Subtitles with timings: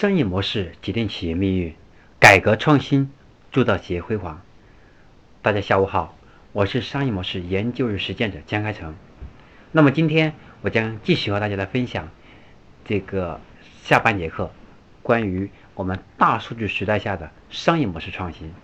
[0.00, 1.74] 商业模式决定企业命运，
[2.18, 3.10] 改革创新
[3.52, 4.40] 铸造企业辉煌。
[5.42, 6.16] 大家下午好，
[6.52, 8.94] 我是商业模式研究与实践者江开成。
[9.72, 10.32] 那么今天
[10.62, 12.08] 我将继续和大家来分享
[12.86, 13.42] 这个
[13.82, 14.50] 下半节课，
[15.02, 18.54] 关于我们大数据时代下的商业模式创新。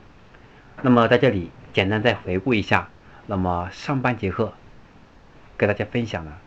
[0.80, 2.89] 那么在这里简单再回顾一下，
[3.27, 4.55] 那么上半节课
[5.59, 6.39] 给大家分享了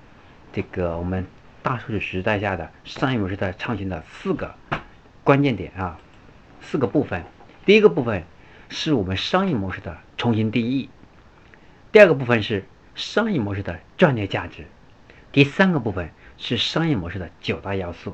[0.52, 1.28] 这个我们。
[1.70, 4.56] 大数据时代下的商业模式的创新的四个
[5.24, 6.00] 关键点啊，
[6.62, 7.24] 四个部分。
[7.64, 8.24] 第一个部分
[8.70, 10.90] 是我们商业模式的重新定义；
[11.92, 14.64] 第二个部分是商业模式的战略价值；
[15.32, 16.10] 第三个部分
[16.40, 18.14] 是商业模式的九大要素；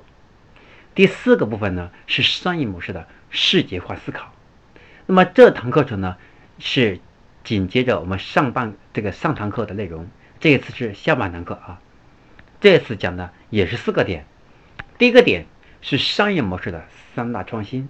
[0.94, 4.34] 第四个部分呢是商业模式的视觉化思考。
[5.06, 6.18] 那么这堂课程呢
[6.60, 7.00] 是
[7.46, 10.10] 紧接着我们上半这个上堂课的内容，
[10.42, 11.80] 这一次是下半堂课啊。
[12.60, 14.26] 这次讲的也是四个点，
[14.98, 15.46] 第一个点
[15.82, 17.90] 是商业模式的三大创新，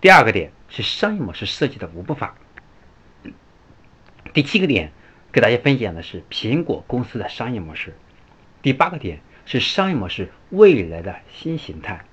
[0.00, 2.36] 第二个点是商业模式设计的五步法，
[4.32, 4.92] 第七个点
[5.32, 7.94] 给大家分享的是苹果公司的商业模式，
[8.62, 12.04] 第八个点是商业模式未来的新形态。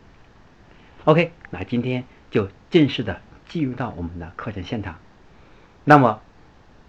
[1.06, 5.00] OK，那今天就正式的进入到我们的课程现场。
[5.84, 6.22] 那么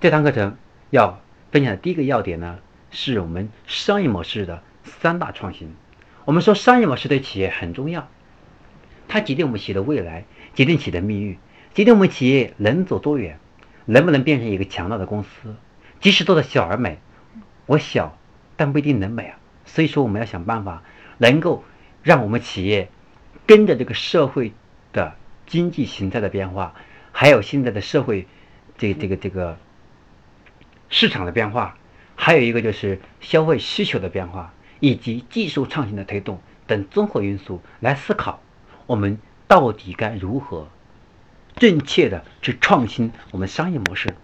[0.01, 0.57] 这堂课程
[0.91, 1.21] 要
[1.51, 2.59] 分享的第一个要点呢？
[2.93, 5.75] 是我们商业模式的三大创新。
[6.25, 8.09] 我们说商业模式对企业很重要，
[9.09, 11.39] 它决定我们企业的未来，决定企业的命运，
[11.75, 13.41] 决定我们企业能走多远，
[13.87, 15.57] 能不能变成一个强大的公司。
[16.01, 16.99] 即使做的小而美，
[17.67, 18.17] 我小，
[18.57, 19.39] 但不一定能美啊。
[19.65, 20.83] 所以说，我们要想办法，
[21.19, 21.65] 能够
[22.03, 22.91] 让我们企业
[23.47, 24.53] 跟着这个社会
[24.93, 26.75] 的经济形态的变化，
[27.11, 28.29] 还有现在的社会
[28.77, 29.59] 这个这个这个
[30.91, 31.79] 市场的变化。
[32.17, 38.41] 还有一个就是消费需求的变化，以及技术创新的推动等综合因素来思考，
[38.87, 40.69] 我们到底该如何
[41.57, 44.15] 正确的去创新我们商业模式？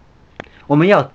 [0.67, 1.11] 我们要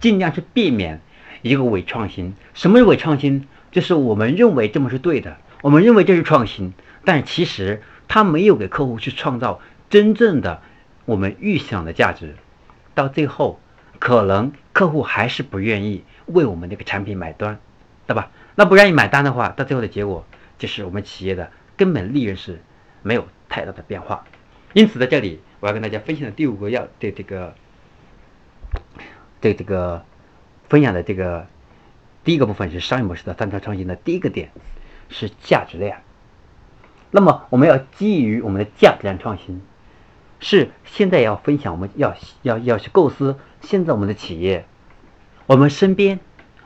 [0.00, 1.00] 尽量去避免
[1.42, 2.34] 一个伪创新。
[2.54, 3.46] 什么是伪创新？
[3.70, 6.72] 就是我们认为这么是对的，我们认为这是创新，
[7.04, 10.62] 但其实它没有给客户去创造真正的
[11.04, 12.36] 我们预想的价值，
[12.94, 13.60] 到最后
[13.98, 16.04] 可能客户还是不愿意。
[16.26, 17.58] 为我们这个产品买单，
[18.06, 18.30] 对吧？
[18.54, 20.24] 那不愿意买单的话，到最后的结果
[20.58, 22.60] 就是我们企业的根本利润是
[23.02, 24.24] 没有太大的变化。
[24.72, 27.54] 因此，在这里我要跟大家分享的第五个要对这个
[29.40, 30.04] 对这个
[30.68, 31.46] 分享的这个
[32.24, 34.50] 第一个部分是商业模式的三大创新的第一个点
[35.08, 36.02] 是价值链。
[37.10, 39.62] 那么，我们要基于我们的价值链创新，
[40.40, 44.66] 是现在要分享，我们要要要去构思现在我们的企业。
[45.46, 46.18] 我们身边，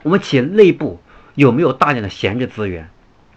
[0.02, 1.00] 我们企业内部
[1.34, 2.88] 有没有大量的闲置资源？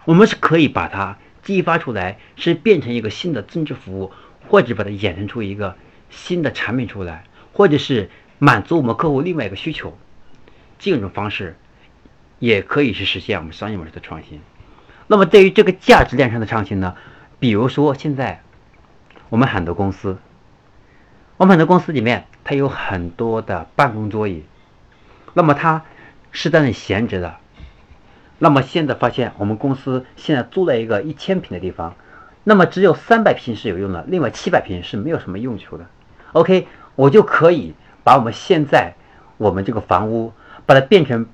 [0.06, 4.12] 我们是可以把它激发出来，是变成一个新的增值服务，
[4.48, 5.76] 或者把它衍生出一个
[6.08, 9.98] 新的产品出来，或者是满足我们客户另外一个需求。
[10.78, 11.56] 这种方式
[12.38, 14.40] 也可以是实现我们商业模式的创新。
[15.06, 16.96] 那么，对于这个价值链上的创新呢？
[17.38, 18.42] 比如说，现在
[19.28, 20.16] 我们很多公司，
[21.36, 24.44] 我们很多公司里面，它有很多的办公桌椅。
[25.34, 25.84] 那么它
[26.32, 27.36] 是在那闲置的。
[28.38, 31.94] 那么现在发现，我们公司现在租了一个一千平的地方，
[32.42, 35.86] 那么只有三百平是有用的，另外七百平是没有什么用处的。
[36.32, 38.94] OK，我就可以把我们现在
[39.36, 40.32] 我们这个房屋
[40.66, 41.26] 把它变成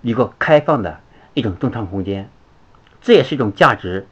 [0.00, 1.00] 一个开放的
[1.34, 2.30] 一种动创空间，
[3.02, 4.06] 这也是一种价值，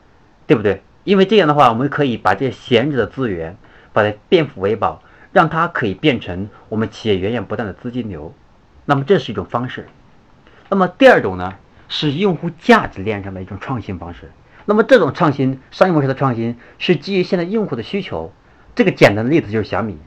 [0.47, 0.83] 对不对？
[1.05, 3.57] 因为这样的话，我们可以把这些闲置的资源
[3.93, 8.35] 把它变废为宝，让它可以变成我们企业源源不断的资金流。
[8.85, 9.89] 那么这是一种方式，
[10.69, 11.55] 那么第二种呢
[11.89, 14.31] 是用户价值链上的一种创新方式。
[14.65, 18.33] 那么这种创新商业模式的创新是基于现在用户的需求。
[18.75, 19.99] 这个简单的例子就是小米。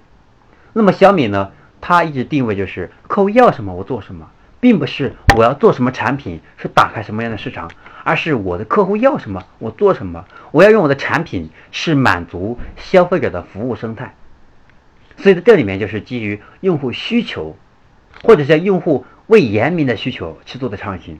[0.73, 7.69] 那么小米呢，它一直定位就是客户要什么我做什么，并不是我要做什么产品是打开什么样的市场，
[8.03, 14.15] 而是我的客户要什么我做什么，我要用我的产品是满足消费者的服务生态。
[15.17, 17.55] 所以在这里面就是基于用户需求。
[18.23, 21.19] 或者是用户为严明的需求去做的创新，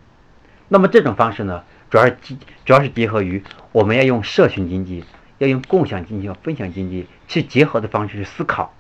[0.68, 2.18] 那么这种方式呢，主要是
[2.66, 5.04] 主要是结合于我们要用社群经济、
[5.38, 8.74] 要用共享经济和分享经济去结合的方式去思考，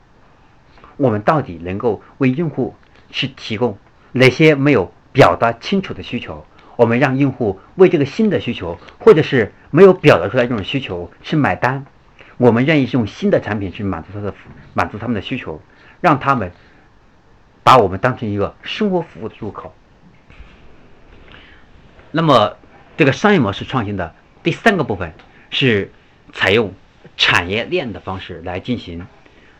[0.98, 2.76] 我们到底能够为用户
[3.10, 3.78] 去提供
[4.12, 6.46] 哪些没有表达清楚的需求？
[6.76, 11.86] 我们让用户为这个新的需求，或者是没有表达出来这种需求去买单，
[12.38, 14.34] 我们愿意用新的产品去满足他的
[14.74, 15.62] 满足他们的需求，
[16.02, 16.52] 让他们。
[17.66, 19.74] 把我们当成一个生活服务的入口。
[22.12, 22.58] 那么，
[22.96, 24.14] 这个商业模式创新的
[24.44, 25.16] 第三个部分
[25.50, 25.92] 是
[26.32, 26.76] 采用
[27.18, 29.08] 产业链的方式来进行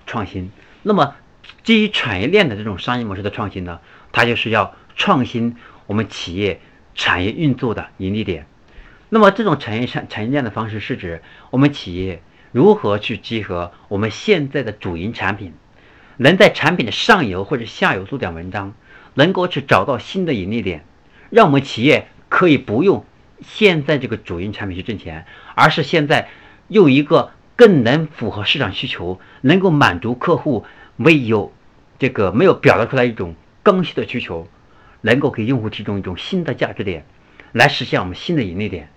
[0.06, 0.52] 创新。
[0.84, 1.16] 那么，
[1.64, 3.82] 基于产业链的这种商业模式的创新呢，
[4.12, 5.58] 它就是要创新
[5.88, 6.62] 我们企业
[6.94, 8.46] 产业运作的盈利点。
[9.10, 12.22] 那么，这种产业产产业链的方式是指我们企业
[12.52, 15.54] 如何去集合我们现在的主营产品，
[16.18, 18.74] 能在产品的上游或者下游做点文章，
[19.14, 20.86] 能够去找到新的盈利点，
[21.30, 23.06] 让我们企业可以不用
[23.42, 25.26] 现在这个主营产品去挣钱，
[25.56, 26.30] 而是现在
[26.68, 30.66] 用一个更能符合市场需求，能够满足客户
[30.96, 31.54] 没有
[32.00, 34.48] 这个没有表达出来一种刚需的需求，
[35.02, 37.06] 能够给用户提供一种新的价值点，
[37.52, 38.90] 来实现我们新的盈利点。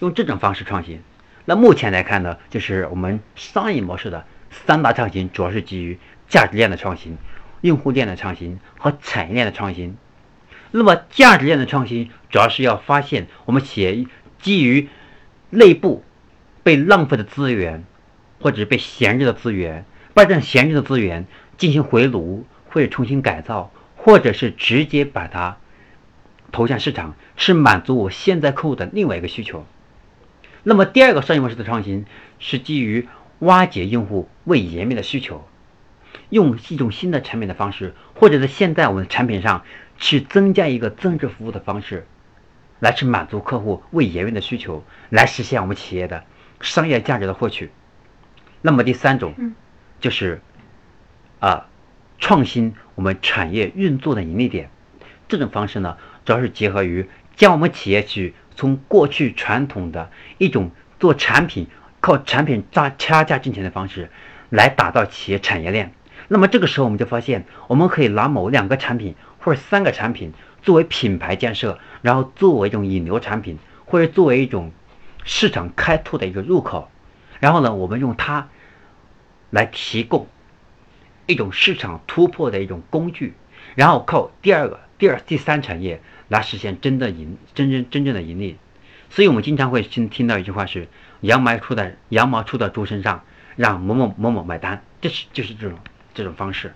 [0.00, 1.02] 用这种方式创新。
[1.44, 5.98] 那目前来看呢，就是我们商业模式的三大创新，主要是基于
[6.30, 7.18] 价值链的创新、
[7.60, 9.98] 用户链的创新和产业链的创新。
[10.70, 14.06] 那么价值链的创新，主要是要发现我们企业
[14.40, 14.88] 基于
[15.50, 16.04] 内部
[16.62, 17.84] 被浪费的资源，
[18.40, 19.84] 或者被闲置的资源，
[20.14, 21.26] 把这闲置的资源
[21.58, 25.56] 进行回炉，或者重新改造，或者是直接把它
[26.52, 29.66] 投向市场，是满足我现在客户的另外一个需求。
[30.62, 32.06] 那么第二个商业模式的创新
[32.38, 33.08] 是基于
[33.40, 35.48] 挖掘用户未言明的需求，
[36.30, 39.64] 用一种新的产品的方式，或者在现在我们的产品上
[39.98, 42.06] 去增加一个增值服务的方式，
[42.78, 46.24] 来去满足客户未延灭的需求，来实现我们企业的
[46.60, 47.70] 商业价值的获取。
[48.62, 49.34] 那么第三种
[50.00, 50.40] 就是
[51.38, 51.66] 啊，
[52.18, 54.70] 创新我们产业运作的盈利点。
[55.28, 58.34] 这种方式呢，主要是结合于将我们企业去。
[58.56, 61.68] 从过去传统的一种做产品
[62.00, 64.10] 靠产品扎掐价挣钱的方式，
[64.50, 65.94] 来打造企业产业链。
[66.32, 70.32] 那么这个时候我们就发现，我们可以拿某两个产品或者三个产品
[70.62, 74.70] 作为品牌建设，然后作为一种引流产品，或者作为一种
[75.24, 76.88] 市场开拓的一个入口。
[77.40, 78.48] 然后呢，我们用它
[79.50, 80.28] 来提供
[81.26, 83.34] 一种市场突破的一种工具，
[83.74, 86.00] 然后靠第二个、第二、第三产业。
[86.28, 88.56] 来实现真的盈，真正真正的盈利，
[89.08, 90.86] 所以我们经常会听听到一句话是
[91.22, 93.24] “羊毛出在羊毛出在猪身上，
[93.56, 95.76] 让某某某某买单”，这是就是这种
[96.20, 96.74] 这种方式。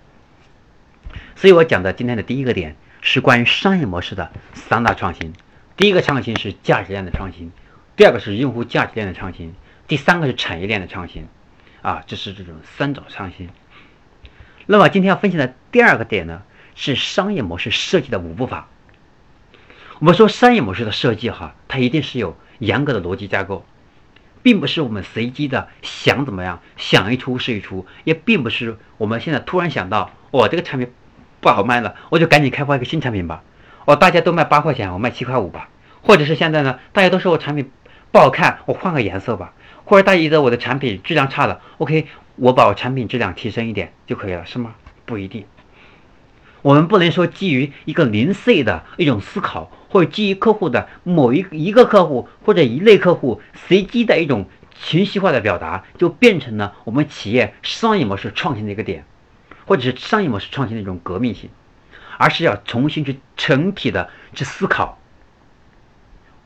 [1.36, 5.32] 所以我讲的今天的第一个点是关于商业模式的三大创新。
[5.76, 7.52] 第一个创新是价值链的创新，
[7.96, 9.54] 第二个是用户价值链的创新，
[9.86, 11.28] 第三个是产业链的创新。
[11.82, 13.50] 啊，这是这种三种创新。
[14.66, 16.42] 那么今天要分享的第二个点呢，
[16.74, 18.68] 是商业模式设计的五步法。
[19.98, 23.66] 我们说商业模式的设计，哈，它一定是有严格的逻辑架构，
[24.44, 30.92] 并不是我们随机的想怎么样，想一出是一出，也并不是我们现在突然想到，我这个产品
[31.40, 33.42] 不好卖了，我就赶紧开发一个新产品吧。
[33.86, 35.70] 哦，大家都卖八块钱，我卖七块五吧。
[36.02, 37.70] 或者是现在呢，大家都说我产品
[38.12, 39.54] 不好看，我换个颜色吧。
[39.86, 42.06] 或者大家觉得我的产品质量差了，OK，
[42.36, 44.74] 我把我产品质量提升一点就可以了，是吗？
[45.06, 45.46] 不一定。
[46.64, 59.04] 我们不能说基于一个零碎的一种思考，或者基于客户的某一一个客户或者一类客户随机的一种情绪化的表达，就变成了我们企业商业模式创新的一个点，
[59.66, 61.50] 或者是商业模式创新的一种革命性，
[62.16, 64.98] 而是要重新去整体的去思考，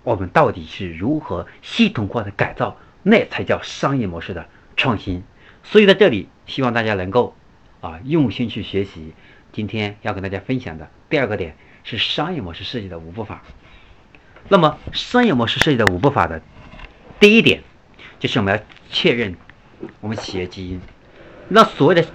[0.03, 5.23] 我们到底是如何系统化的改造，那才叫商业模式的创新。
[5.62, 7.37] 所以在这里，希望大家能够
[7.81, 9.14] 啊用心去学习。
[9.52, 13.43] 今天要跟大家分享的第二个点是商业模式设计的五步法。
[14.49, 16.40] 那么，商业模式设计的五步法的
[17.21, 17.62] 第一点
[18.19, 19.37] 就是我们要确认
[20.00, 20.81] 我们企业基因。
[21.49, 22.07] 那所谓的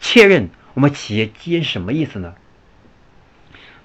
[0.00, 2.34] 确认我们企业基因什么意思呢？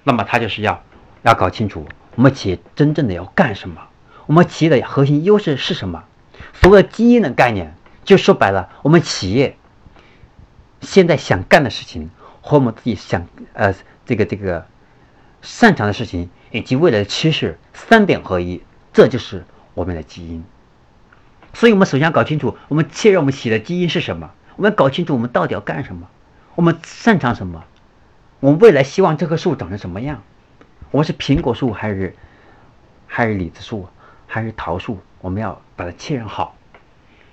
[0.04, 0.84] 那么，它就是要
[1.22, 3.88] 要搞清楚我们企业真正的要干什么，
[4.26, 6.04] 我们企业的核心优势是什么。
[6.52, 9.56] 所谓的基因的概念，就说白了，我们企业
[10.80, 12.10] 现在想干的事情。
[12.46, 13.74] 和我们自己想呃
[14.04, 14.66] 这个这个
[15.40, 20.44] 擅长的事情以及未来的趋势三点合一，这就是我们的基因。
[21.54, 26.06] 所以我们首先要搞清楚我们切认我们企业的基因是什么，我们要搞清楚我们到底要干什么，
[26.54, 27.64] 我们擅长什么，
[28.40, 30.22] 我们未来希望这棵树长成什么样，
[30.90, 32.14] 我们是苹果树还是
[33.06, 33.88] 还是李子树
[34.26, 36.54] 还是桃树，我们要把它确认好。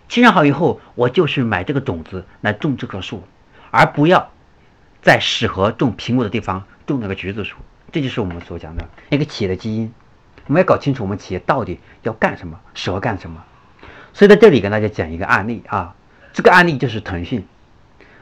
[0.08, 3.24] 确认好以后，我就是买这个种子来种这棵树，
[3.72, 4.31] 而不要。
[5.02, 7.58] 在适合种苹果的地方种那个橘子树，
[7.92, 9.94] 这就是我们所讲的一个企业的基因。
[10.48, 13.44] 我们要搞清楚我们企业到底要干什么，适合干什么。
[14.14, 15.96] 所以在这里跟大家讲一个案例啊，
[16.34, 17.48] 这个案例就是腾讯。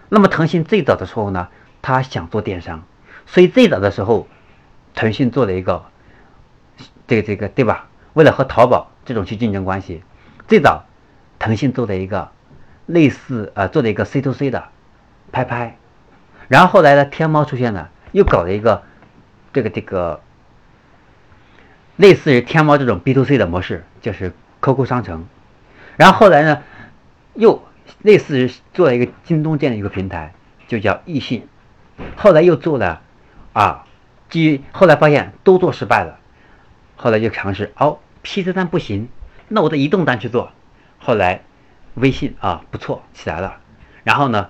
[0.10, 1.48] 那么腾讯最早的时候呢，
[1.82, 2.84] 他想做电商，
[3.26, 4.28] 所以最早的时候，
[4.94, 5.86] 腾讯做了一个
[7.08, 7.88] 这个这个对吧？
[8.14, 10.04] 为了和淘宝这种去竞争关系，
[10.48, 10.84] 最早
[11.40, 12.30] 腾讯做的一个
[12.86, 14.66] 类似呃做的一个 C to C 的
[15.32, 15.78] 拍拍，
[16.50, 18.84] 然后后来呢，天猫出现了，又搞了一个
[19.54, 20.22] 这个这个
[21.96, 25.28] 类似于天猫这种 B to C 的模式，就是 QQ 商城，
[25.96, 26.64] 然后后来呢，
[27.36, 27.64] 又
[28.02, 30.34] 类似于做了一个京东这样的一个平台，
[30.68, 31.48] 就叫易信，
[32.18, 33.02] 后来又做了
[33.54, 33.86] 啊，
[34.30, 36.20] 基于后来发现都做失败了，
[36.96, 39.08] 后来就尝试哦，PC 端不行，
[39.50, 40.52] 那我的移动端去做，
[40.98, 41.44] 后来
[41.94, 43.60] 微信啊不错起来了，
[44.04, 44.50] 然后呢，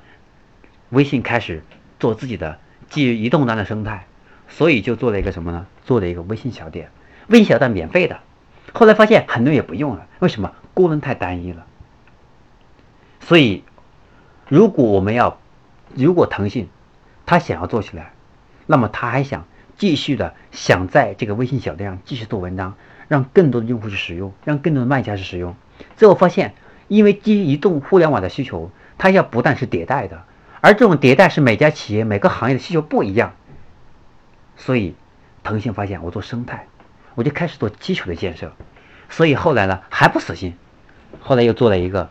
[0.91, 1.61] 微信开始
[1.99, 2.57] 做自己的
[2.89, 4.07] 基于移动端的生态，
[4.47, 5.67] 所以就做了一个什么呢？
[5.85, 6.89] 做了一个微信小店。
[7.27, 8.19] 微信小店免费的，
[8.73, 10.53] 后来发现很多人也不用了，为什么？
[10.73, 11.65] 功能太单一了。
[13.19, 13.63] 所以，
[14.47, 15.39] 如果我们要，
[15.93, 16.69] 如果腾讯
[17.25, 18.13] 他想要做起来，
[18.65, 19.45] 那么他还想
[19.77, 22.75] 继续的想在这个微信小店上继续做文章，
[23.07, 25.55] 让更多的用户去使用，让更多的卖家去使用。
[25.97, 26.53] 最后发现，
[26.87, 30.23] 因为基于移动互联网的需求，它要不断是迭代的，
[30.61, 33.35] 而这种迭代是每家企业每个行业的需求不一样。
[34.57, 34.95] 所以，
[35.43, 36.67] 腾讯发现我做生态。
[37.15, 38.53] 我就开始做基础的建设，
[39.09, 40.55] 所以后来呢还不死心，
[41.19, 42.09] 后来又做了一个，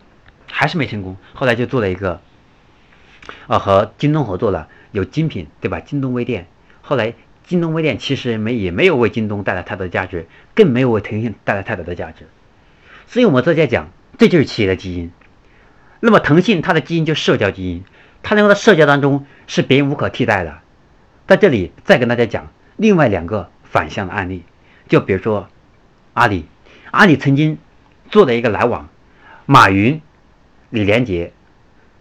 [0.51, 1.17] 还是没成功。
[1.33, 2.21] 后来就做了一个，
[3.47, 5.79] 呃，和京东合作了，有精品，对吧？
[5.79, 6.45] 京东微店。
[6.81, 12.27] 后来京东微店其实没也没有为京东带来太多的价值，更没有为腾讯带来太多的价值。
[13.07, 13.89] 所以我们这在讲，
[14.19, 15.11] 这就是企业的基因。
[16.01, 17.83] 那么腾讯它的基因就社交基因，
[18.23, 20.59] 它能够在社交当中是别人无可替代的。
[21.27, 24.43] 在这里再跟大家讲另外两个反向的案例。
[24.87, 25.47] 就比如说，
[26.13, 26.47] 阿里，
[26.89, 27.59] 阿里曾经
[28.09, 28.89] 做的一个来往，
[29.45, 30.01] 马云、
[30.71, 31.31] 李连杰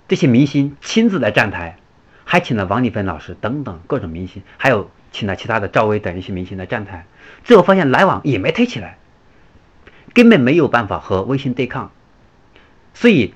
[0.09, 1.77] 这些明星亲自来站台，
[2.25, 7.05] 还请了王丽芬老师等等各种明星，还有请了其他的赵薇等一些明星来站台，
[7.45, 8.97] 最后发现来往也没推起来，
[10.15, 11.93] 根本没有办法和微信对抗，
[12.95, 13.35] 所以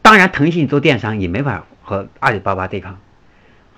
[0.00, 2.98] 当然腾讯做电商也没法和阿里巴巴对抗，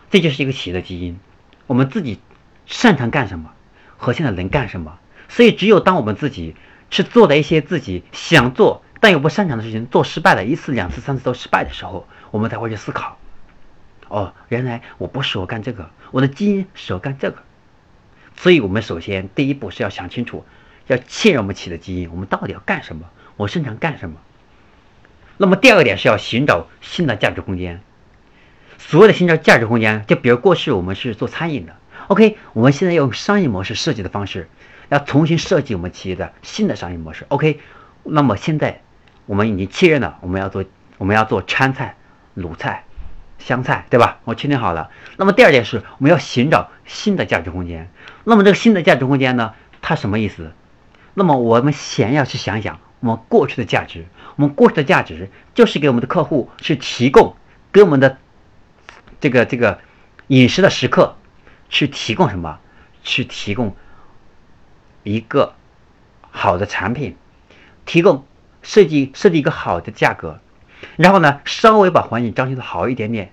[0.08, 1.20] 这就是一个企业的基因，
[1.66, 2.18] 我们自己
[2.64, 3.52] 擅长干什么，
[3.98, 4.98] 和现在能干什么。
[5.28, 6.56] 所以，只有当我们自己
[6.90, 13.18] 去做的一些自己想做但又不擅长的事情，做失败了一次、两次、三次都失败的时候，我们才会去思考：
[14.08, 17.42] 哦，原来我不适合干这个，我的基因适合干这个。
[18.38, 20.46] 所以，我们首先第一步是要想清楚，
[20.86, 23.10] 要确认我们企业的基因，我们到底要干什么？
[23.36, 24.16] 我擅长干什么？
[25.36, 27.82] 那么，第二个点是要寻找新的价值空间。
[28.78, 31.74] 所谓的寻找价值空间，就比如过去我们是做餐饮的
[32.06, 34.48] ，OK，我们现在用商业模式设计的方式。
[34.88, 37.60] 要重新设计我们企业的新的商业模式，OK？
[38.04, 38.80] 那么现在
[39.26, 40.64] 我们已经确认了，我们要做
[40.96, 41.96] 我们要做川菜、
[42.32, 42.84] 鲁菜、
[43.38, 44.20] 湘菜，对吧？
[44.24, 44.88] 我确定好了。
[45.18, 47.90] 那么第二点是，我们要寻找新的价值空间。
[48.24, 50.52] 那么这个新的价值空间呢，它什么意思？
[51.12, 54.06] 那么我们先要去想想我们过去的价值。
[54.36, 57.36] 我们过去的价值就是给我们的客户去提供，
[57.72, 58.16] 给我们的
[59.20, 59.80] 这个这个
[60.26, 61.16] 饮食的时刻
[61.68, 62.58] 去提供什么？
[63.02, 63.76] 去提供。
[65.04, 65.54] 一个
[66.20, 67.16] 好的产品，
[67.86, 68.26] 提供
[68.62, 70.40] 设计设计一个好的价格，
[70.96, 73.32] 然后呢，稍微把环境装修的好一点点，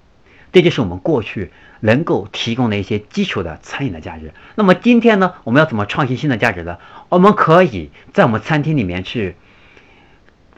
[0.54, 1.52] 这就是我们过去
[1.82, 4.34] 能够提供的一些基础的餐饮的价值。
[4.54, 6.78] 那么今天呢，我们要怎么创新新的价值呢？
[7.10, 9.36] 我们可以在我们餐厅里面去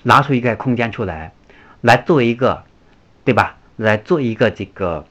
[0.04, 1.34] 拿出一个空间出来，
[1.82, 2.66] 来做一个，
[3.26, 3.58] 对吧？
[3.76, 5.08] 来做一个这个，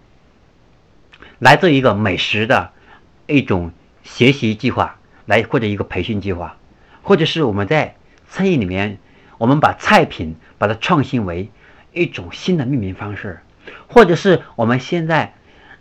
[1.38, 2.70] 来做一个美食的
[3.26, 4.98] 一种学习计划。
[5.26, 6.56] 来或者一个培训计划，
[7.02, 7.96] 或者是我们在
[8.28, 8.98] 餐饮里面，
[9.38, 11.50] 我们把菜品把它创新为
[11.92, 13.40] 一种新的命名方式，
[13.88, 15.34] 或者是我们现在，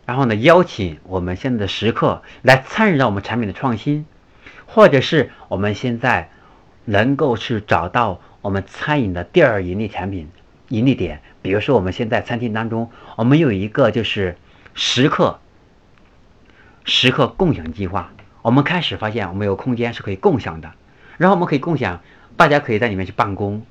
[0.08, 4.08] 然后呢邀请我们现在的食客来参与到我们产品的创新，
[4.66, 6.32] 或者是我们现在
[6.86, 10.28] 能够去找到我们餐饮的第二盈利产品
[10.70, 14.38] 盈利点，比如说我们现在餐厅当中，我们有一个就是
[14.74, 15.40] 食客
[16.88, 18.12] 时刻共享计划。
[18.44, 20.72] 我们开始发现，我们有空间是可以共享的，
[21.18, 22.02] 然后我们可以共享，
[22.38, 23.66] 大家可以在里面去办公，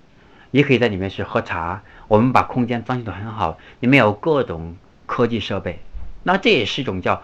[0.50, 1.82] 也可以在里面去喝茶。
[2.08, 5.78] 我们把空间装修的很好，里面有各种科技设备，
[6.24, 7.22] 那这也是一种叫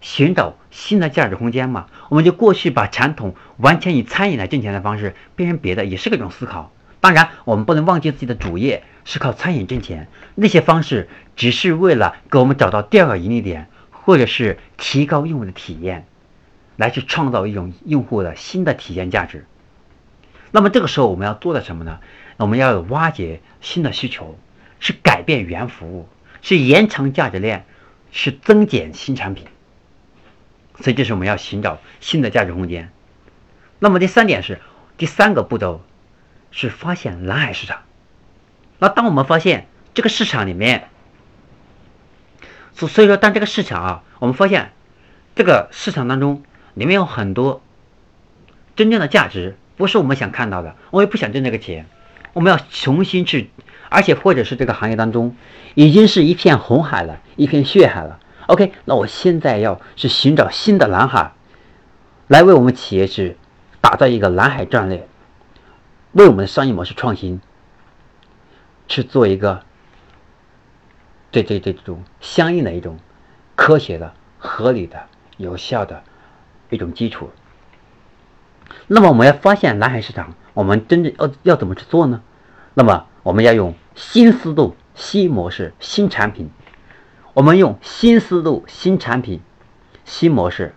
[0.00, 1.86] 寻找新的价值空间嘛？
[2.08, 6.72] 我们就过去把传统完全以餐饮来挣钱的方式变成别的，也是个一种思考。
[7.00, 13.68] 当然，我们不能忘记自己的主业是靠餐饮挣钱，那些方式只是为了给我们找到第二个盈利点，
[14.10, 16.04] 或者是提高用户的体验。
[16.76, 19.44] 来去创造一种用户的新的体验价值。
[20.50, 22.00] 那么这个时候我们要做的什么呢？
[22.38, 24.38] 我们要挖掘新的需求，
[24.78, 26.08] 是改变原服务，
[26.40, 27.66] 是延长价值链，
[28.12, 29.46] 是增减新产品。
[30.78, 32.90] 所以这是我们要寻找新的价值空间。
[33.78, 34.58] 那么第三点是
[34.96, 35.82] 第三个步骤，
[36.50, 37.82] 是发现蓝海市场。
[38.78, 40.88] 那当我们发现这个市场里面，
[42.86, 44.72] 所以说，当这个市场啊，我们发现
[45.34, 46.42] 这个市场当中
[46.74, 47.62] 里面有很多
[48.76, 51.86] 真正的价值，不是我们想看到的，我也不想挣这个钱，
[52.32, 53.50] 我们要重新去，
[53.88, 55.36] 而且或者是这个行业当中
[55.74, 58.18] 已经是一片红海了，一片血海了。
[58.46, 61.32] OK，那我现在要去寻找新的蓝海，
[62.28, 63.36] 来为我们企业去
[63.80, 65.08] 打造一个蓝海战略，
[66.12, 67.40] 为我们的商业模式创新。
[68.88, 69.62] 去做一个
[71.30, 72.98] 对对对这种相应的一种
[73.54, 75.06] 科学的、合理的、
[75.36, 76.02] 有效的
[76.70, 77.30] 一种基础。
[78.86, 82.22] 那么我们要发现蓝海市场，我们真正要要怎么去做呢？
[82.74, 86.50] 那么我们要用新思路、新模式、新产品。
[87.32, 89.40] 我们用新思路、新产品、
[90.04, 90.74] 新模式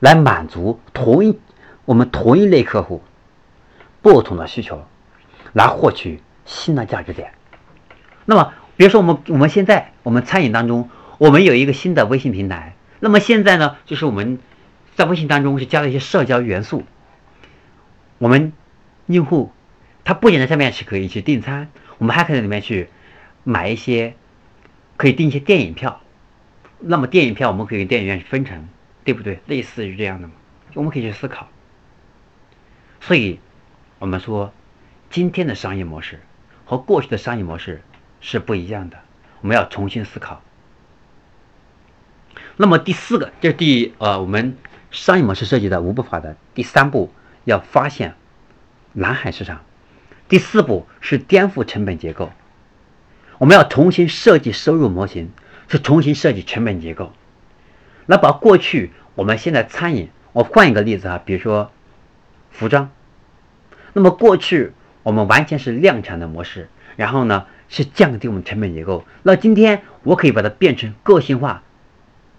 [0.00, 1.38] 来满足同一
[1.84, 3.02] 我们同一类客户
[4.00, 4.84] 不同的需求，
[5.52, 7.34] 来获取新的价值点。
[8.24, 10.88] 那么，比如说我们我们现在我们餐饮当中，
[11.18, 12.74] 我们有一个新的微信平台。
[13.00, 14.38] 那么现在呢，就是我们
[14.94, 16.84] 在微信当中是加了一些社交元素。
[18.18, 18.52] 我们
[19.06, 19.52] 用户
[20.04, 22.88] 他不仅在上面是可以去订餐，我们还可以在里面去
[23.44, 24.14] 买一些
[24.96, 26.00] 可以订一些电影票。
[26.78, 28.68] 那么电影票我们可以跟电影院去分成，
[29.04, 29.40] 对不对？
[29.46, 30.34] 类似于这样的嘛，
[30.74, 31.48] 我们可以去思考。
[33.00, 33.38] 所以，
[33.98, 34.52] 我们说
[35.10, 36.20] 今天的商业模式
[36.64, 37.82] 和过去的商业模式。
[38.22, 38.96] 是不一样的，
[39.42, 40.40] 我们要重新思考。
[42.56, 44.56] 那么第四个，就是第呃，我们
[44.90, 47.12] 商业模式设计的五步法的第三步，
[47.44, 48.14] 要发现
[48.94, 49.62] 蓝海市场。
[50.28, 52.30] 第四步是颠覆成本结构，
[53.38, 55.30] 我们要重新设计收入模型，
[55.68, 57.12] 是重新设计成本结构。
[58.06, 61.72] 那把过去我们现在餐饮，我换一个例子啊，比如说
[62.50, 62.90] 服装，
[63.94, 67.46] 那么过去我们完全是量产的模式，然后呢？
[67.68, 69.04] 是降低我们成本结构。
[69.22, 71.62] 那今天我可以把它变成个性化。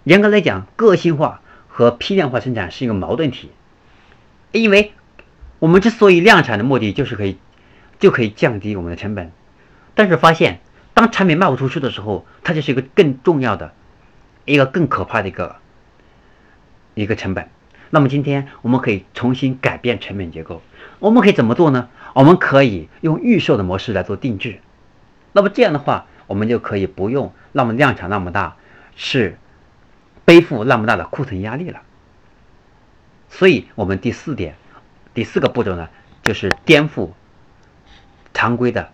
[0.04, 3.50] 严格来讲，个性化和批量化生产是一个矛盾体。
[4.52, 4.92] 因为
[5.58, 7.38] 我们之所以量产的目的就是可以
[7.98, 9.32] 就可以降低我们的成本，
[9.94, 10.60] 但是发现
[10.92, 13.72] 当产品卖不出去的时候，它就是一个更重要的、
[14.44, 15.56] 一个更可怕的一个
[16.94, 17.48] 一个成本。
[17.90, 20.62] 那么今天我们可以重新改变成本结构。
[20.98, 21.88] 我们可以怎么做呢？
[22.12, 24.60] 我们可以用预售的模式来做定制。
[25.34, 28.56] 那么这样的话，我们就可以不用那么量产那么大，
[28.94, 29.36] 是
[30.24, 31.82] 背负那么大的库存压力了。
[33.28, 34.54] 所以，我们第四点，
[35.12, 35.88] 第四个步骤呢，
[36.22, 37.10] 就是颠覆
[38.32, 38.92] 常规的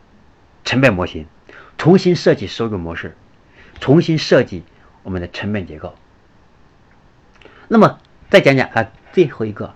[0.64, 1.26] 成本模型，
[1.76, 3.14] 重新设计收入模式，
[3.78, 4.64] 重新设计
[5.02, 5.94] 我们的成本结构。
[7.68, 7.98] 那么，
[8.30, 9.74] 再讲讲啊，最后一个，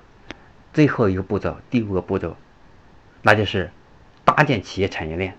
[0.72, 2.38] 最后一个步骤，第五个步骤，
[3.20, 3.70] 那就是
[4.24, 5.37] 搭建企业产业链。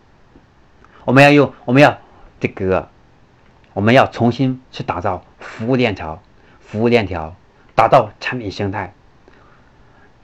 [1.06, 2.00] 我们要用，我们要
[2.40, 2.90] 这个，
[3.74, 6.22] 我们要重新去打造服务链条，
[6.60, 7.36] 服务链条，
[7.76, 8.94] 打造产品生态，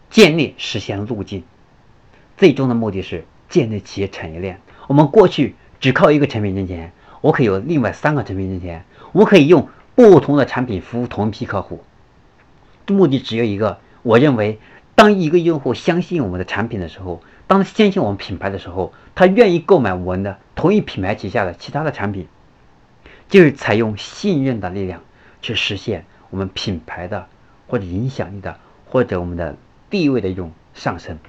[0.09, 1.43] 建立实现路径，
[2.35, 4.59] 最终的目的是建立企业产业链。
[4.87, 6.91] 我们过去只靠一个产品挣钱，
[7.21, 11.83] 我可以有另外三个产品挣钱，我可以用不同的产品服务同一批客户，
[12.87, 13.79] 目的只有一个。
[14.01, 14.59] 我认为，
[14.95, 22.29] 当一个用户相信我们的产品的时候，当相信我们品牌的时候，他愿意购买我们的同一品牌旗下的其他的产品，
[23.27, 25.03] 就是采用信任的力量
[25.41, 27.27] 去实现我们品牌的
[27.67, 29.57] 或者影响力的或者我们的
[29.89, 31.19] 地位的一种上升。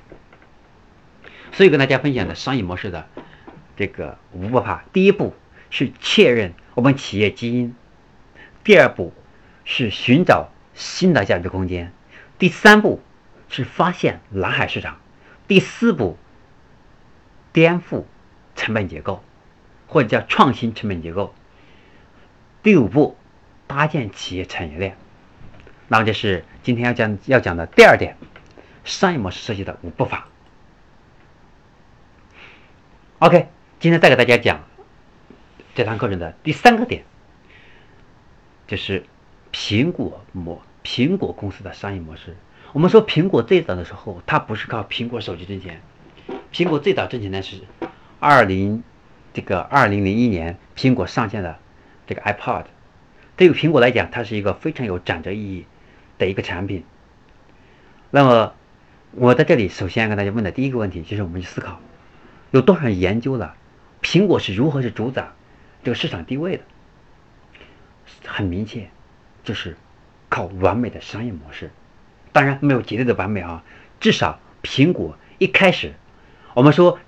[1.51, 3.09] 所以跟大家分享的商业模式的
[3.77, 5.35] 这个五步法，第一步
[5.71, 7.75] 是确认我们企业基因，
[8.63, 9.13] 第二步
[9.65, 11.93] 是寻找新的价值空间，
[12.39, 13.01] 第三步
[13.49, 15.02] 是发现蓝海市场。
[15.53, 16.17] 第四步，
[17.53, 18.05] 颠覆
[18.57, 19.23] 成本结构，
[19.87, 21.35] 或者叫创新成本结构。
[22.63, 23.19] 第五步，
[23.67, 24.97] 搭建企业产业链。
[25.89, 28.17] 那么这是今天要讲要讲的第二点，
[28.83, 30.27] 商业模式设计的五步法。
[33.19, 34.65] OK，今天再给大家讲
[35.75, 37.05] 这堂课程的第三个点，
[38.67, 39.05] 就是
[39.53, 42.39] 苹果模苹果公司的商业模式。
[42.73, 45.83] 我们说苹果最早的时候，它不是靠苹果手机挣钱。
[46.53, 47.61] 苹果最早挣钱的是
[48.19, 48.83] 二零
[49.35, 51.59] 这个二零零一年，苹果上线的
[52.07, 52.65] 这个 iPod。
[53.37, 55.67] 对于苹果来讲，它是一个非常有转折意义
[56.17, 56.85] 的一个产品。
[58.11, 58.55] 那么
[59.11, 61.79] 我在这里首先跟大家问的第一个问题，就是我们去思考，
[62.53, 63.55] 有多少人研究了
[64.01, 65.29] 苹果是如何去主宰
[65.85, 66.63] 这个市场地位的？
[68.25, 68.89] 很明确，
[69.45, 69.77] 就是
[70.31, 71.71] 靠完美的商业模式。
[72.33, 73.63] 当然没有绝对的完美啊，
[74.01, 75.93] 至少苹果一开始，
[76.55, 76.99] 我们说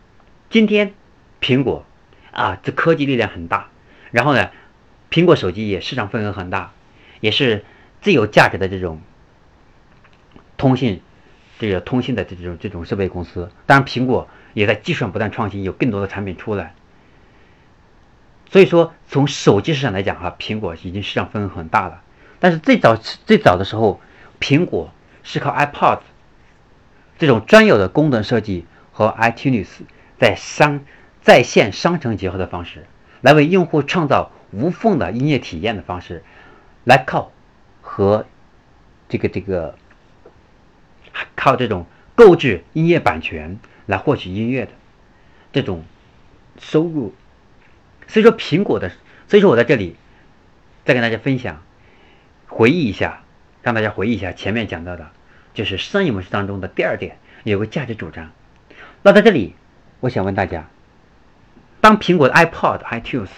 [0.50, 0.94] 今天
[1.40, 1.84] 苹果
[2.30, 3.68] 啊，这科技力量很大。
[4.10, 4.50] 然后呢，
[5.10, 6.72] 苹果手机也市场份额很大，
[7.20, 7.64] 也是
[8.00, 9.00] 最有价值的这种
[10.56, 11.00] 通信，
[11.58, 13.50] 这个通信的这种这种设备公司。
[13.66, 16.74] 当然，苹果也在技术上不断创新，有更多的产品出来。
[18.50, 22.02] 所以说，从手机市场来讲哈，苹果已经市场份额很大了。
[22.38, 24.00] 但是最早最早的时候，
[24.38, 24.92] 苹果
[25.24, 26.00] 是靠 iPod
[27.18, 29.66] 这种专有的功能设计和 iTunes
[30.20, 30.84] 在商
[31.22, 32.86] 在线商城结合的方式，
[33.20, 36.22] 来为用户创造无缝的音乐体验的方式，
[36.84, 37.32] 来靠
[37.80, 38.26] 和
[39.08, 39.76] 这个这个
[41.34, 44.72] 靠这种购置音乐版权来获取音乐的
[45.52, 45.84] 这种
[46.58, 47.14] 收入。
[48.06, 48.92] 所以说苹果的，
[49.26, 49.96] 所以说我在这里
[50.84, 51.62] 再跟大家分享，
[52.46, 53.23] 回忆一下，
[53.64, 55.10] 让大家回忆一下前面讲到的，
[55.54, 58.30] 就是商业模式当中的第二点，有个价值主张。
[59.02, 59.56] 那在这里，
[60.00, 60.68] 我想问大家，
[61.80, 63.30] 当苹果的 iPod、iTunes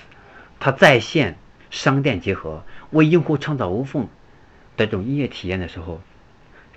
[0.59, 1.39] 它在线
[1.71, 4.09] 商店结合，为用户创造无缝
[4.77, 6.03] 的这种音乐体验的时候，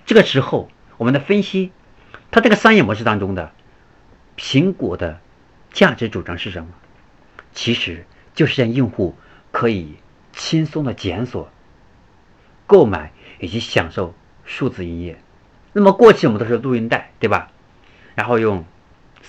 [0.06, 1.72] 这个时候我们的分析，
[2.30, 3.52] 它这个商业模式当中的
[4.38, 5.20] 苹果的
[5.72, 6.70] 价值主张是什么？
[7.52, 9.18] 其实就是让用户
[9.52, 9.96] 可以
[10.34, 11.52] 轻松的检索、
[12.70, 14.14] 购买以及享受
[14.46, 15.20] 数字音乐。
[15.74, 17.50] 那么过去我们都是录音带，对吧？
[18.14, 18.64] 然后用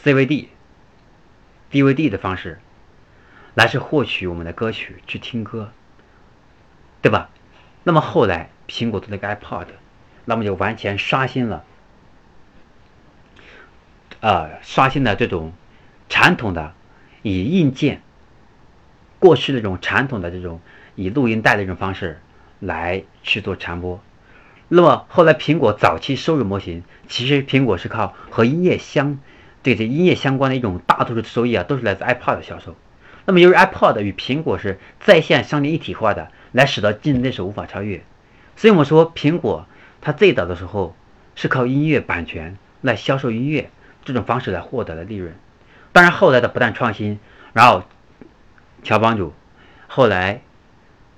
[0.05, 0.49] CVD、
[1.73, 2.61] DVD 的方式
[3.55, 5.73] 来是获取我们的歌曲去听歌，
[7.01, 7.31] 对吧？
[7.83, 9.69] 那么后来苹果做了个 iPod，
[10.27, 11.65] 那么就完全刷新了，
[14.21, 15.55] 呃，刷新了这种
[16.11, 16.75] 传统的
[17.23, 18.03] 以硬件。
[19.19, 20.61] 过去那种传统的这种
[20.95, 22.21] 以录音带的这种方式
[22.61, 24.01] 来去做传播，
[24.69, 29.19] 那么后来苹果早期收入模型，其实苹果是靠和音乐相
[29.63, 32.77] 对这音乐相关的一种大多数的收益啊，都是来自 iPod 的销售。
[33.25, 38.03] 那么由于 iPod 与苹果是在线商店一体化的，来使得竞争对手无法超越。
[38.57, 39.67] 所以我们说苹果
[40.01, 40.95] 它最早的时候
[41.35, 43.71] 是靠音乐版权来销售音乐
[44.05, 45.35] 这种方式来获得的利润。
[45.93, 47.19] 当然后来的不断创新，
[47.53, 47.83] 然后。
[48.83, 49.35] 乔帮主
[49.89, 50.41] 后来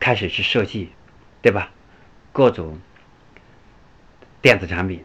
[0.01, 0.91] 开始去设计，
[1.43, 1.71] 对吧？
[2.33, 2.79] 各种
[4.41, 5.05] 电子产品，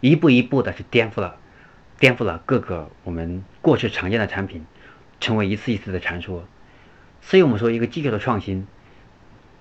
[0.00, 1.36] 一步一步的是颠覆了，
[1.98, 4.64] 颠覆了各个我们过去常见的产品，
[5.18, 6.46] 成为一次一次的传说。
[7.20, 8.66] 所以我们说，一个技术的创新，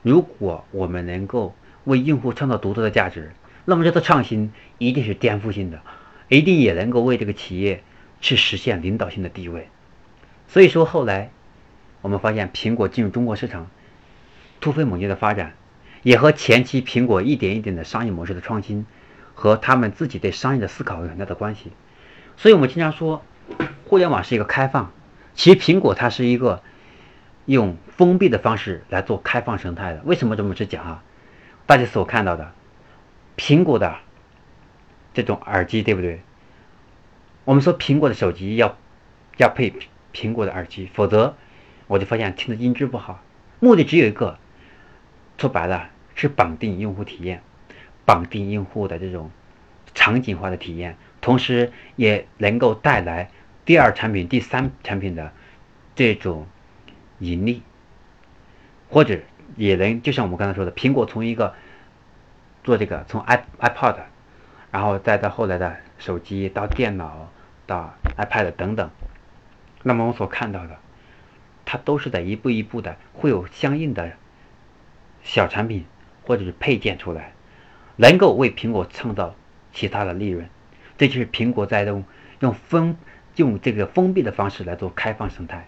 [0.03, 3.33] 如果我们能够为用户创造独特的价值，
[3.65, 5.81] 那么这次创新一定是颠覆性的，
[6.27, 7.83] 一定也能够为这个企业
[8.21, 9.67] 去实现领导性的地位。
[10.47, 11.31] 所以说后来。
[12.01, 13.69] 我们发现，苹果进入中国市场
[14.61, 15.53] 突飞猛进的发展，
[16.03, 18.85] 也和前期苹果一点一点的商业模式的创新
[19.33, 21.71] 和他们自己对商业的思考有很大的关系。
[22.37, 23.23] 所以，我们经常说，
[23.85, 24.91] 互联网是一个开放，
[25.33, 26.61] 其实苹果它是一个
[27.45, 30.01] 用封闭的方式来做开放生态的。
[30.05, 31.03] 为什么这么去讲啊？
[31.65, 32.53] 大家所看到的
[33.37, 33.95] 苹果的
[35.13, 36.21] 这种耳机，对不对？
[37.45, 38.77] 我们说苹果的手机要
[39.37, 39.73] 要配
[40.13, 41.35] 苹果的耳机，否则。
[41.87, 43.19] 我就发现听的音质不好，
[43.59, 44.37] 目的只有一个，
[45.39, 47.41] 说白了是绑定用户体验，
[48.05, 49.31] 绑定用户的这种
[49.95, 53.31] 场景化的体验，同时也能够带来
[53.63, 55.31] 第二产品、第三产品的
[55.95, 56.45] 这种
[57.19, 57.63] 盈利，
[58.89, 59.17] 或者
[59.55, 61.55] 也能就像我们刚才说的，苹果从一个
[62.65, 63.95] 做这个从 i iPod，
[64.71, 67.31] 然后再到后来的手机到电脑
[67.65, 68.89] 到 iPad 等等，
[69.83, 70.77] 那么我所看到的。
[71.63, 74.11] 它都是在一步一步的，会有相应的
[75.31, 75.85] 小产品
[76.23, 77.33] 或者是配件出来，
[77.97, 79.35] 能够为苹果创造
[79.71, 80.49] 其他的利润。
[80.97, 82.03] 这就是苹果在用
[82.39, 82.97] 用封
[83.35, 85.67] 用这个封闭的方式来做开放生态。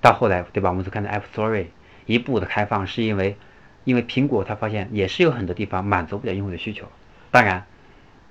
[0.00, 0.70] 到后来，对吧？
[0.70, 1.66] 我们所看的 App Store
[2.06, 3.36] 一步的开放，是因为
[3.84, 6.86] 因为苹果它发现也是有很多地方满足不了用户的需求。
[7.30, 7.66] 当然，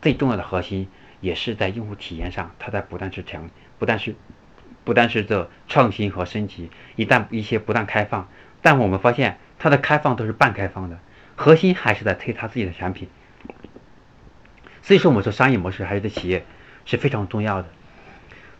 [0.01, 0.89] 最重要的核心
[1.21, 4.15] 也是在用户体验上，它在不断去强，不但是。
[4.85, 8.27] 不但是这创新和升级，一旦一些不断开放，
[8.63, 10.97] 但我们发现它的开放都是半开放的，
[11.35, 13.09] 核心还是在推它自己的产品。
[14.81, 16.45] 所以说，我们说商业模式还是对企业
[16.85, 17.67] 是非常重要的。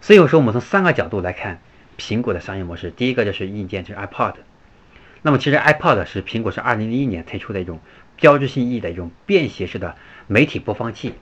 [0.01, 1.59] 所以我说，我们从三个角度来看
[1.97, 2.91] 苹果的商业模式。
[2.91, 4.35] 第一个就是硬件，就是 iPod。
[5.23, 7.79] 那么其实 iPod 是苹果是二零零一年推出的一种
[8.17, 9.95] 标志性意义的一种便携式的
[10.27, 11.15] 媒体播放器。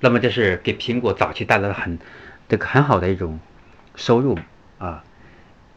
[0.00, 1.98] 那么这是给苹果早期带来了很。
[2.48, 3.38] 这个很好的一种
[3.94, 4.36] 收入
[4.78, 5.04] 啊，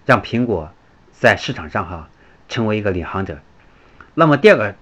[0.07, 0.71] 让苹果
[1.12, 2.09] 在市场上哈
[2.49, 3.39] 成为一个领航者。
[4.13, 4.75] 那么第二个，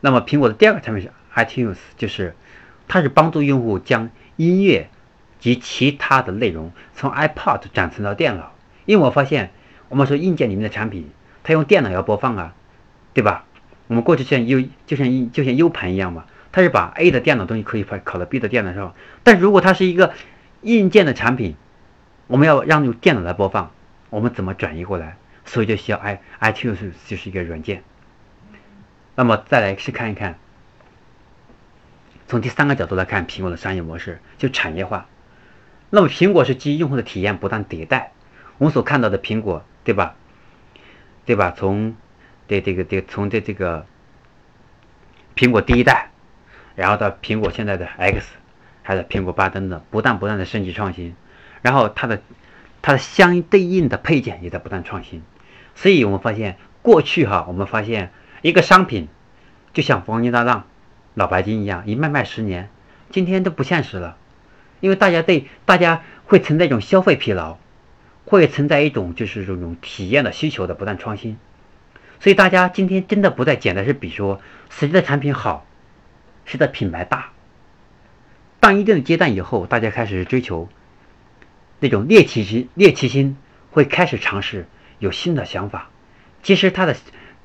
[0.00, 2.34] 那么苹果的第二个产品是 iTunes，就是
[2.86, 4.88] 它是帮助用户将音乐
[5.38, 8.52] 及其他的内容从 iPod 转存到电脑，
[8.86, 9.50] 因为我发现，
[9.88, 11.10] 我们说硬件里面的产品，
[11.42, 12.54] 它用电脑要播放啊，
[13.14, 13.44] 对吧？
[13.88, 18.94] 我们过去像 U 就像就像 U 盘一样嘛，它是把 A 的电脑东西可以拷拷到 B 的电脑上。
[19.22, 20.12] 但如果它是一个
[20.60, 21.56] 硬件的产品，
[22.26, 23.70] 我们要让用电脑来播放，
[24.10, 25.16] 我们怎么转移过来？
[25.48, 27.82] 所以就需要 i iTunes 就是一个软件。
[29.14, 30.38] 那么再来去看一看，
[32.28, 35.08] 从第三个角度来看苹果的商业模式，就产业化。
[35.90, 38.12] 那么苹果是基于用户的体验不断迭代，
[38.58, 40.14] 我们所看到的苹果，对吧？
[41.24, 41.54] 对吧？
[41.56, 41.96] 从
[42.46, 43.86] 对这个这个从这这个
[45.34, 46.10] 苹果第一代，
[46.76, 48.28] 然后到苹果现在的 X，
[48.82, 51.16] 还有苹果八等等，不断不断的升级创新，
[51.62, 52.20] 然后它的
[52.82, 55.22] 它的相对应的配件也在不断创新。
[55.80, 58.10] 所以我们发现，过去哈，我们发现
[58.42, 59.06] 一个商品
[59.72, 60.66] 就像黄金搭档、
[61.14, 62.68] 老白金一样，一卖卖十年，
[63.10, 64.16] 今天都不现实了。
[64.80, 67.58] 因为大家对大家会存在一种消费疲劳，
[68.24, 71.38] 会存在一种就是这种体验的需求的不断创新，
[72.18, 75.64] 所以大家今天真的不再简单是比说谁的产品好，
[76.44, 77.30] 谁的品牌大。
[78.58, 80.68] 到一定的阶段以后，大家开始追求
[81.78, 83.36] 那种猎奇心，猎奇心
[83.70, 84.66] 会开始尝试
[84.98, 85.90] 有新的想法。
[86.42, 86.96] 其实它的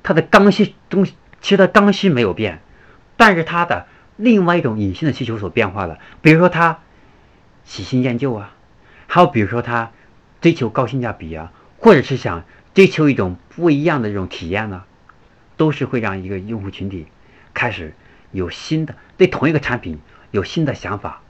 [0.02, 2.60] 它的刚需东西，其实它刚需没有变，
[3.16, 3.86] 但是它的
[4.16, 6.80] 另外一种隐性的需求所变化了，比如说他。
[7.66, 8.52] 喜新厌旧啊，
[9.06, 9.90] 还有比如说他
[10.42, 14.84] 追求高性价比啊，或者是想追求一种不一样的这种体验呢，
[15.56, 17.06] 都是会让一个用户群体
[17.54, 17.94] 开始
[18.32, 19.98] 有新的对同一个产品
[20.30, 21.22] 有新的想法，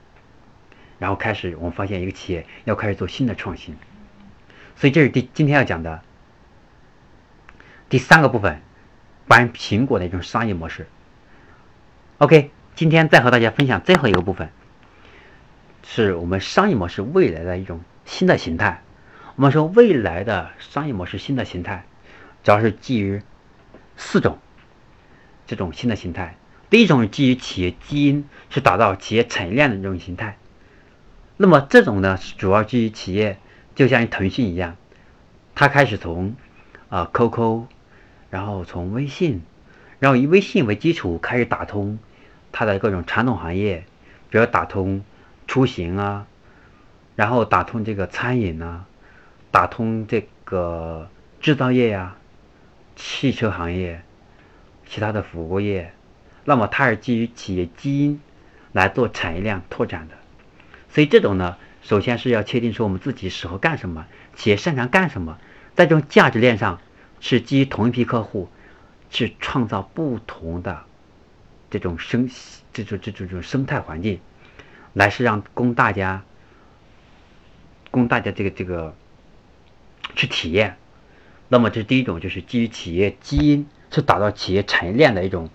[0.99, 3.77] 然后开始我们发现一个企业要开始做新的创新，
[4.75, 6.03] 所以这是第今天要讲的
[7.95, 8.61] 第三个部分，
[9.29, 10.89] 关于苹果的一种商业模式。
[12.19, 14.51] OK，今天再和大家分享最后一个部分。
[15.85, 18.83] 是我们商业模式未来的一种新的形态。
[19.37, 21.85] 我们说未来的商业模式新的形态，
[22.43, 23.23] 主要是基于
[23.97, 24.39] 四种
[25.47, 26.37] 这种新的形态。
[26.71, 30.37] 第一种是基于企业基因，是打造企业产业链的这种形态。
[31.37, 33.39] 那么这种呢，主要基于企业，
[33.77, 34.77] 就像腾讯一样，
[35.55, 36.35] 它开始从
[36.89, 37.67] 啊 QQ，
[38.35, 39.42] 然后从微信，
[40.01, 42.01] 然后以微信为基础开始打通
[42.51, 43.85] 它的各种传统行业，
[44.29, 45.05] 比如打通。
[45.47, 46.27] 出行啊，
[47.16, 48.87] 然后打通这个餐饮啊，
[49.51, 52.16] 打通这个制造业呀、
[52.97, 54.03] 汽车行业、
[54.88, 55.92] 其他的服务业，
[56.47, 58.23] 那么它是基于企业基因
[58.73, 60.14] 来做产业链拓展的。
[60.88, 65.38] 所以这种呢，首先是要确定说我们自己适合干什么，企业擅长干什么，
[65.75, 66.81] 在这种价值链上
[67.25, 68.51] 是基于同一批客户，
[69.09, 70.85] 去创造不同的
[71.71, 72.29] 这种生
[72.71, 74.21] 这种这种这种生态环境。
[74.93, 76.23] 来是让供大家，
[77.91, 78.95] 供大家这个这个
[80.15, 80.77] 去体验。
[81.49, 85.49] 那么这是第一种，就是基于企业基因去打造企业产业链的一种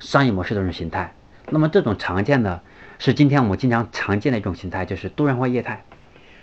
[0.00, 1.14] 商业模式的一种形态。
[1.48, 2.62] 那么这种常见的，
[2.98, 5.86] 是今天我们经常常见的一种形态，就是多元化业态。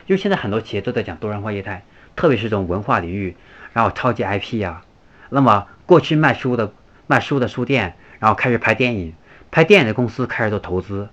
[0.08, 3.38] 因为现在很多企业都在讲多元化业态，特别是这种文化领域，
[3.74, 4.86] 然后超级 IP 啊。
[5.30, 6.74] 那么过去卖书的
[7.08, 9.14] 卖书的书店，然后开始拍电影，
[9.50, 11.10] 拍电影的公司开始做投资。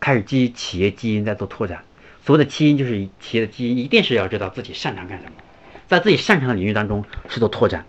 [0.00, 1.82] 开始基于企业基因在做拓展，
[2.22, 5.32] 所谓的基因就是企业的基因，一定是要知道自己擅长干什么，
[5.86, 7.86] 在自己擅长的领域当中去做拓展，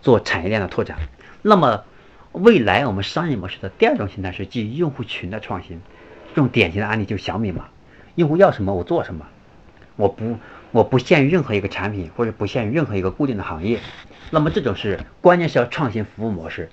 [0.00, 0.96] 做产业链的拓展。
[1.42, 1.84] 那么
[2.32, 5.82] 未来我们商业模式的第二种形态是基于用户群的创新，
[6.30, 7.68] 这种典型的案例就是小米嘛，
[8.14, 9.26] 用户要什么我做什么，
[9.96, 10.38] 我不
[10.74, 13.78] 我不限于任何一个产品或者不限于任何一个固定的行业。
[14.32, 16.68] 那么这种是关键是要创新服务模式，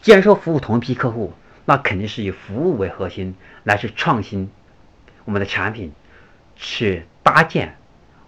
[0.00, 1.32] 既然说服务同一批客户。
[1.64, 4.50] 那肯定是以服务为核心来去创新
[5.24, 5.92] 我们的产品，
[6.56, 7.76] 去搭建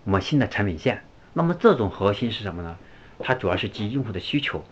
[0.05, 1.03] 我们新的产品线。
[1.33, 2.77] 那么这种核心是什么呢？
[3.19, 4.65] 它主要是基于用户的需求，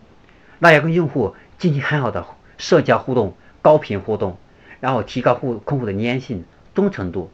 [0.59, 2.25] 那要跟用户进行很好的
[2.57, 4.37] 社交互动、高频互动，
[4.79, 7.29] 然后提高户客户的粘性、忠诚度，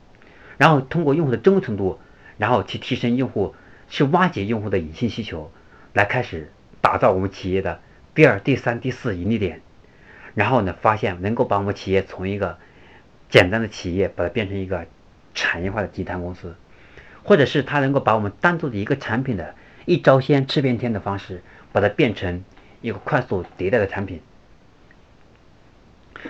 [0.58, 2.00] 然后通过用户的忠诚度，
[2.40, 3.54] 然后去提升用户，
[3.90, 5.52] 去挖掘用户的隐性需求，
[5.94, 7.82] 来开始打造我们企业的
[8.16, 9.62] 第二、第三、第四盈利点。
[10.36, 12.58] 然后呢，发现能够把我们企业从一个
[13.30, 14.88] 简单的企业，把它变成一个
[15.34, 16.56] 产业化的集团公司，
[17.24, 19.54] 或者是它能够把我们单独的一个产品的
[19.86, 22.46] 一招鲜吃遍天的方式，把它变成
[22.82, 24.22] 一个快速迭代的产品。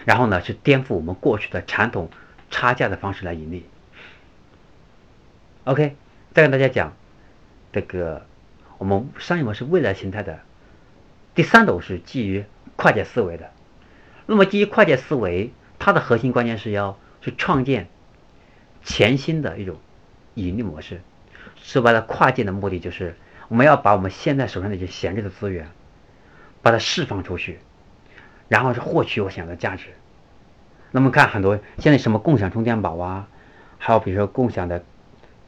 [0.06, 2.10] 然后呢，是颠覆我们过去的传统
[2.50, 3.65] 差价的方式来盈利。
[5.69, 5.95] OK，
[6.34, 6.93] 再跟大家讲
[7.71, 8.25] 这个
[8.79, 10.39] 我们商业模式未来形态的
[11.36, 12.43] 第三种是基于
[12.75, 13.51] 跨界思维的。
[14.25, 17.88] 那么，基于跨界思维，它的核心关键是要去创建
[18.82, 19.77] 全新的一种
[20.34, 21.01] 盈利模式。
[21.62, 23.15] 说白了，跨界的目的就是
[23.47, 25.67] 我们要把我们现在手上的一些闲置的资源，
[26.63, 27.60] 把它释放出去，
[28.47, 29.89] 然后是获取我想要的价值。
[30.89, 33.27] 那么看很多现在什么共享充电宝啊，
[33.77, 34.84] 还有比如说共享的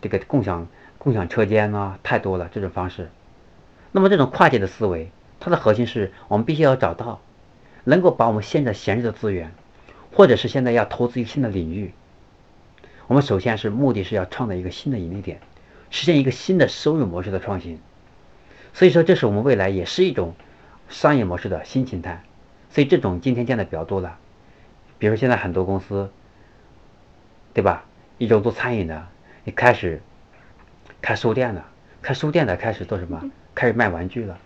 [0.01, 3.09] 这个共享共享车间啊，太多了这种方式。
[3.91, 7.21] 那么这种跨界的思维，它的核心是我们必须要找到
[7.83, 9.51] 能够把我们现在闲置的资源，
[10.13, 11.93] 或者是现在要投资于新的领域，
[13.07, 15.41] 我们首先是目的是要创造一个新的盈利点，
[15.89, 17.79] 实现一个新的收入模式的创新。
[18.73, 20.33] 所以说，这是我们未来也是一种
[20.87, 22.23] 商业模式的新形态。
[22.69, 24.17] 所以这种今天见的比较多了。
[24.97, 26.09] 比如说现在很多公司，
[27.53, 27.83] 对吧？
[28.17, 29.07] 一种做餐饮的，
[29.43, 30.01] 你开始
[31.01, 31.65] 开书店了，
[32.01, 33.31] 开书店的开始做什么？
[33.55, 34.37] 开始卖玩具了。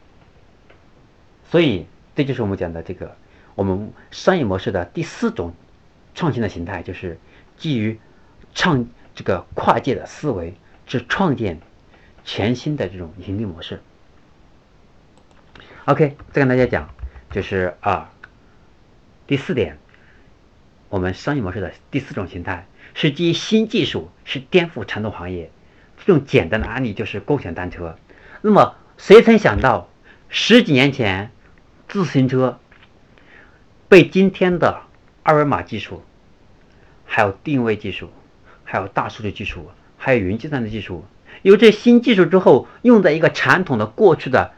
[1.49, 3.15] 所以这就是我们讲的这个
[3.55, 5.53] 我们商业模式的第四种
[6.13, 7.19] 创新的形态，就是
[7.57, 7.99] 基于
[8.53, 10.55] 创这个跨界的思维，
[10.87, 11.59] 去创建
[12.23, 13.81] 全新的这种盈利模式。
[15.85, 16.89] OK，再跟大家讲，
[17.31, 18.11] 就是啊，
[19.27, 19.77] 第四点。
[20.87, 25.51] 我们商业模式的第四种形态是基于新技术，是颠覆传统行业。
[26.03, 27.97] 这种简单的案例就是共享单车。
[28.41, 29.89] 那么，谁曾想到
[30.29, 31.31] 十几年前，
[31.87, 32.59] 自行车
[33.89, 34.81] 被今天的
[35.23, 36.03] 二维码技术、
[37.05, 38.11] 还有定位技术、
[38.63, 41.05] 还有大数据技术、还有云计算的技术，
[41.41, 44.53] 有这新技术之后，用在一个传统的过去的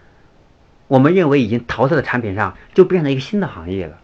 [0.87, 3.99] 我们认为已经淘汰的产品上，就变成一个新的行业了。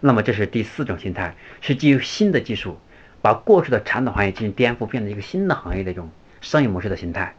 [0.00, 2.78] 那么这是第四种形态，是基于新的技术，
[3.24, 6.10] 把过去的传统行业进行颠覆，变成一个新的行业的一种
[6.42, 7.34] 商业模式的形态。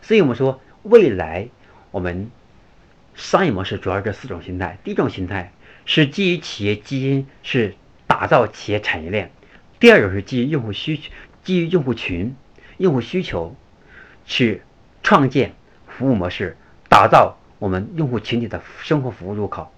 [0.00, 1.48] 所以我们说，未来
[1.90, 2.30] 我们
[3.16, 4.78] 商业模式主要这四种形态。
[4.84, 5.52] 第一种形态
[5.86, 7.74] 是基于企业基因，是
[8.06, 9.26] 打造企业产业链；
[9.80, 11.10] 第二种是基于用户需求，
[11.42, 12.36] 基于用户群、
[12.76, 13.56] 用户需求，
[14.24, 14.62] 去
[15.02, 15.56] 创建
[15.88, 16.56] 服务模式，
[16.88, 19.72] 打造我们用户群体的生活服务入口。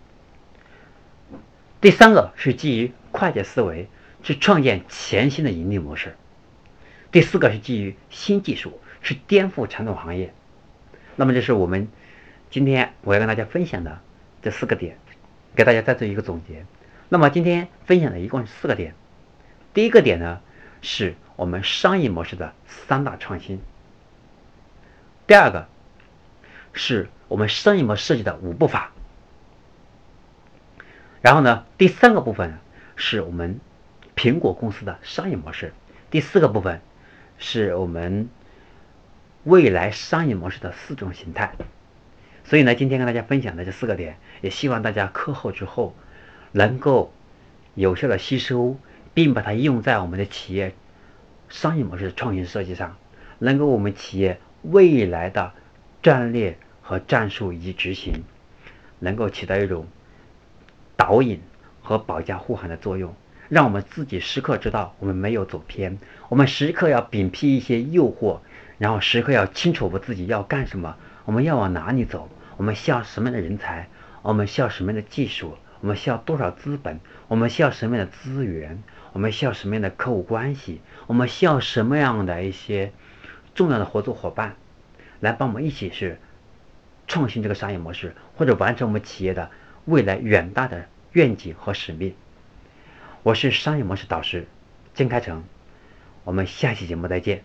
[1.80, 3.88] 第三个是基于快捷思维，
[4.24, 6.16] 去创建全新的盈利模式。
[7.12, 10.34] 第四个是基于新技术，是颠覆传统行业。
[11.14, 11.86] 那么这是我们
[12.50, 14.00] 今天我要跟大家分享的
[14.42, 14.98] 这四个点，
[15.54, 16.66] 给大家再做一个总结。
[17.08, 18.94] 那么今天分享的一共是四个点。
[19.74, 20.40] 第一个点呢，
[20.82, 23.60] 是我们商业模式的三大创新。
[25.26, 25.68] 第二个，
[26.72, 28.90] 是我们商业模式设计的五步法。
[31.20, 32.58] 然后呢，第三个部分
[32.96, 33.60] 是我们
[34.16, 35.72] 苹果公司的商业模式，
[36.10, 36.80] 第四个部分
[37.38, 38.28] 是我们
[39.44, 41.52] 未来商业模式的四种形态。
[42.44, 45.94] 所以呢，今天跟大家分享的这四个点，也希望大家课后之后
[46.52, 47.12] 能够
[47.74, 48.76] 有效的吸收，
[49.14, 50.74] 并把它用在我们的企业
[51.48, 52.96] 商业模式的创新设计上，
[53.38, 55.52] 能够我们企业未来的
[56.02, 58.22] 战略和战术以及执行，
[58.98, 59.86] 能够起到一种。
[60.96, 61.40] 导引
[61.82, 63.14] 和保驾护航的作用，
[63.48, 65.98] 让我们自己时刻知道我们没有走偏。
[66.28, 68.40] 我们时刻要摒弃一些诱惑，
[68.78, 73.88] 然后时刻要清楚我们自己要干什么，我们要往哪里走，我们需要什么样的人才，
[74.22, 82.92] 我们需要什么样的技术，我们需要多少资本，我们需要什么样的资源，我们需要什么样的客户关系，我们需要什么样的一些
[83.54, 84.56] 重要的合作伙伴，
[85.20, 86.18] 来帮我们一起是
[87.06, 89.50] 创新这个商业模式，或者完成我们企业的。
[89.86, 92.14] 未来远大的愿景和使命。
[93.24, 94.46] 我是商业模式导师
[94.92, 95.44] 金开成，
[96.24, 97.42] 我们下期节目再见。